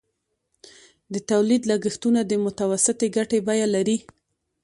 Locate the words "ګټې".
3.15-3.39